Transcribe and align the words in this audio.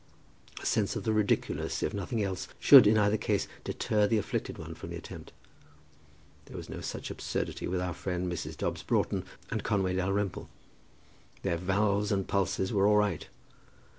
A 0.59 0.65
sense 0.65 0.95
of 0.95 1.03
the 1.03 1.13
ridiculous, 1.13 1.83
if 1.83 1.93
nothing 1.93 2.23
else, 2.23 2.47
should 2.59 2.87
in 2.87 2.97
either 2.97 3.17
case 3.17 3.47
deter 3.63 4.07
the 4.07 4.17
afflicted 4.17 4.57
one 4.57 4.73
from 4.73 4.89
the 4.89 4.95
attempt. 4.95 5.31
There 6.45 6.57
was 6.57 6.69
no 6.71 6.81
such 6.81 7.11
absurdity 7.11 7.67
with 7.67 7.81
our 7.81 7.93
friend 7.93 8.25
Mrs. 8.25 8.57
Dobbs 8.57 8.81
Broughton 8.81 9.25
and 9.51 9.63
Conway 9.63 9.95
Dalrymple. 9.97 10.49
Their 11.43 11.57
valves 11.57 12.11
and 12.11 12.27
pulses 12.27 12.73
were 12.73 12.87
all 12.87 12.97
right. 12.97 13.27